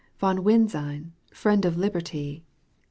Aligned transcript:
Von 0.17 0.39
Wisine, 0.43 1.11
friend 1.31 1.63
of 1.63 1.77
liberty. 1.77 2.43